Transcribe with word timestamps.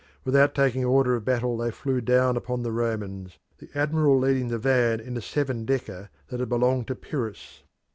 Without 0.25 0.55
taking 0.55 0.83
order 0.83 1.15
of 1.15 1.25
battle 1.25 1.55
they 1.57 1.69
flew 1.69 2.01
down 2.01 2.35
upon 2.35 2.63
the 2.63 2.71
Romans, 2.71 3.37
the 3.59 3.69
admiral 3.75 4.17
leading 4.17 4.47
the 4.47 4.57
van 4.57 4.99
in 4.99 5.15
a 5.15 5.21
seven 5.21 5.63
decker 5.63 6.09
that 6.29 6.39
had 6.39 6.49
belonged 6.49 6.87
to 6.87 6.95
Pyrrhus. 6.95 7.61